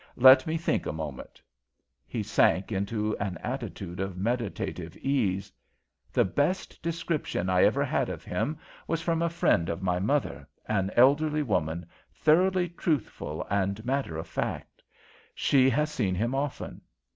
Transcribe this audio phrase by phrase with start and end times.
[0.17, 1.39] Let me think a moment."
[2.07, 5.51] He sank into an attitude of meditative ease.
[6.11, 10.47] "The best description I ever had of him was from a friend of my mother,
[10.67, 14.81] an elderly woman, thoroughly truthful and matter of fact.
[15.35, 16.81] She has seen him often.